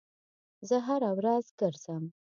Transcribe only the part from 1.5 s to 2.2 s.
ګرځم